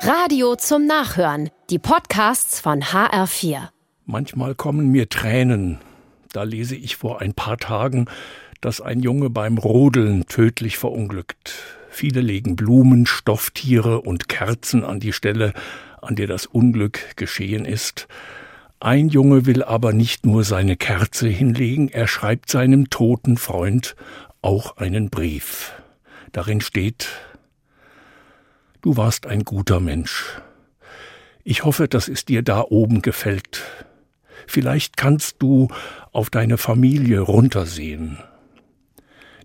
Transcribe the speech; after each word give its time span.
Radio 0.00 0.54
zum 0.56 0.86
Nachhören. 0.86 1.50
Die 1.70 1.78
Podcasts 1.78 2.60
von 2.60 2.82
HR4. 2.82 3.68
Manchmal 4.04 4.54
kommen 4.54 4.90
mir 4.90 5.08
Tränen. 5.08 5.78
Da 6.32 6.42
lese 6.42 6.76
ich 6.76 6.96
vor 6.96 7.20
ein 7.20 7.34
paar 7.34 7.56
Tagen, 7.56 8.06
dass 8.60 8.80
ein 8.80 9.00
Junge 9.00 9.30
beim 9.30 9.58
Rodeln 9.58 10.26
tödlich 10.26 10.76
verunglückt. 10.76 11.54
Viele 11.88 12.20
legen 12.20 12.56
Blumen, 12.56 13.06
Stofftiere 13.06 14.02
und 14.02 14.28
Kerzen 14.28 14.84
an 14.84 15.00
die 15.00 15.12
Stelle, 15.12 15.54
an 16.02 16.14
der 16.14 16.26
das 16.26 16.46
Unglück 16.46 17.16
geschehen 17.16 17.64
ist. 17.64 18.06
Ein 18.78 19.08
Junge 19.08 19.46
will 19.46 19.62
aber 19.62 19.92
nicht 19.92 20.26
nur 20.26 20.44
seine 20.44 20.76
Kerze 20.76 21.28
hinlegen, 21.28 21.88
er 21.88 22.06
schreibt 22.06 22.50
seinem 22.50 22.90
toten 22.90 23.38
Freund 23.38 23.96
auch 24.42 24.76
einen 24.76 25.08
Brief. 25.08 25.72
Darin 26.32 26.60
steht 26.60 27.08
Du 28.82 28.96
warst 28.96 29.26
ein 29.26 29.44
guter 29.44 29.80
Mensch. 29.80 30.40
Ich 31.44 31.64
hoffe, 31.64 31.88
dass 31.88 32.08
es 32.08 32.24
dir 32.24 32.42
da 32.42 32.62
oben 32.62 33.02
gefällt. 33.02 33.62
Vielleicht 34.46 34.96
kannst 34.96 35.36
du 35.40 35.68
auf 36.12 36.30
deine 36.30 36.58
Familie 36.58 37.20
runtersehen. 37.20 38.18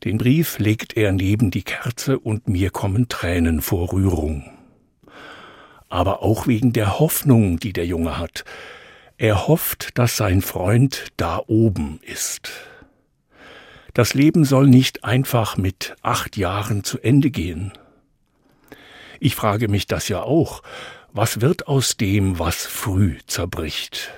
Den 0.03 0.17
Brief 0.17 0.57
legt 0.57 0.97
er 0.97 1.11
neben 1.11 1.51
die 1.51 1.63
Kerze 1.63 2.19
und 2.19 2.47
mir 2.47 2.71
kommen 2.71 3.07
Tränen 3.07 3.61
vor 3.61 3.93
Rührung. 3.93 4.49
Aber 5.89 6.23
auch 6.23 6.47
wegen 6.47 6.73
der 6.73 6.99
Hoffnung, 6.99 7.59
die 7.59 7.73
der 7.73 7.85
Junge 7.85 8.17
hat. 8.17 8.45
Er 9.17 9.47
hofft, 9.47 9.97
dass 9.99 10.17
sein 10.17 10.41
Freund 10.41 11.09
da 11.17 11.39
oben 11.45 11.99
ist. 12.01 12.51
Das 13.93 14.13
Leben 14.13 14.45
soll 14.45 14.67
nicht 14.67 15.03
einfach 15.03 15.57
mit 15.57 15.95
acht 16.01 16.37
Jahren 16.37 16.83
zu 16.83 16.99
Ende 16.99 17.29
gehen. 17.29 17.73
Ich 19.23 19.35
frage 19.35 19.67
mich 19.67 19.85
das 19.85 20.07
ja 20.07 20.23
auch. 20.23 20.63
Was 21.13 21.41
wird 21.41 21.67
aus 21.67 21.95
dem, 21.95 22.39
was 22.39 22.65
früh 22.65 23.19
zerbricht? 23.27 24.09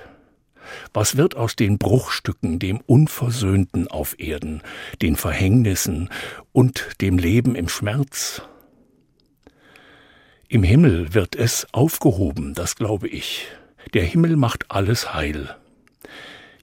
Was 0.94 1.18
wird 1.18 1.36
aus 1.36 1.56
den 1.56 1.76
Bruchstücken, 1.76 2.58
dem 2.58 2.80
Unversöhnten 2.80 3.86
auf 3.86 4.18
Erden, 4.18 4.62
den 5.02 5.16
Verhängnissen 5.16 6.08
und 6.52 7.02
dem 7.02 7.18
Leben 7.18 7.54
im 7.54 7.68
Schmerz? 7.68 8.40
Im 10.48 10.62
Himmel 10.62 11.12
wird 11.12 11.36
es 11.36 11.66
aufgehoben, 11.72 12.54
das 12.54 12.74
glaube 12.74 13.06
ich. 13.06 13.46
Der 13.92 14.04
Himmel 14.04 14.36
macht 14.36 14.70
alles 14.70 15.12
heil. 15.12 15.54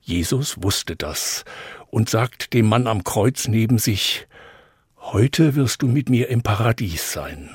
Jesus 0.02 0.64
wusste 0.64 0.96
das 0.96 1.46
und 1.92 2.10
sagt 2.10 2.54
dem 2.54 2.66
Mann 2.66 2.88
am 2.88 3.04
Kreuz 3.04 3.48
neben 3.48 3.78
sich, 3.78 4.28
Heute 4.98 5.54
wirst 5.56 5.84
du 5.84 5.88
mit 5.88 6.10
mir 6.10 6.30
im 6.30 6.42
Paradies 6.42 7.12
sein 7.12 7.52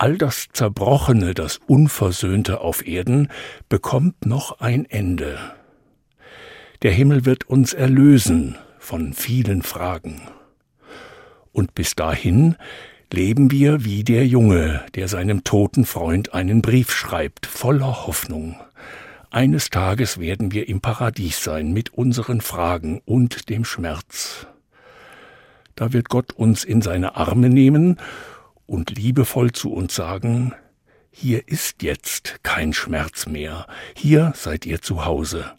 all 0.00 0.16
das 0.16 0.48
Zerbrochene, 0.54 1.34
das 1.34 1.60
Unversöhnte 1.66 2.62
auf 2.62 2.86
Erden 2.86 3.28
bekommt 3.68 4.24
noch 4.24 4.58
ein 4.60 4.86
Ende. 4.86 5.38
Der 6.80 6.90
Himmel 6.90 7.26
wird 7.26 7.50
uns 7.50 7.74
erlösen 7.74 8.56
von 8.78 9.12
vielen 9.12 9.60
Fragen. 9.60 10.22
Und 11.52 11.74
bis 11.74 11.96
dahin 11.96 12.56
leben 13.12 13.50
wir 13.50 13.84
wie 13.84 14.02
der 14.02 14.26
Junge, 14.26 14.82
der 14.94 15.06
seinem 15.06 15.44
toten 15.44 15.84
Freund 15.84 16.32
einen 16.32 16.62
Brief 16.62 16.90
schreibt, 16.92 17.44
voller 17.44 18.06
Hoffnung. 18.06 18.56
Eines 19.30 19.68
Tages 19.68 20.18
werden 20.18 20.50
wir 20.52 20.66
im 20.66 20.80
Paradies 20.80 21.44
sein 21.44 21.72
mit 21.74 21.92
unseren 21.92 22.40
Fragen 22.40 23.02
und 23.04 23.50
dem 23.50 23.66
Schmerz. 23.66 24.46
Da 25.76 25.92
wird 25.92 26.08
Gott 26.08 26.32
uns 26.32 26.64
in 26.64 26.80
seine 26.80 27.16
Arme 27.16 27.50
nehmen 27.50 27.98
und 28.70 28.96
liebevoll 28.96 29.50
zu 29.50 29.72
uns 29.72 29.96
sagen, 29.96 30.54
hier 31.10 31.48
ist 31.48 31.82
jetzt 31.82 32.38
kein 32.44 32.72
Schmerz 32.72 33.26
mehr, 33.26 33.66
hier 33.96 34.32
seid 34.36 34.64
ihr 34.64 34.80
zu 34.80 35.04
Hause. 35.04 35.50